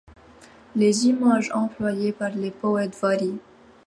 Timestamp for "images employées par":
1.05-2.31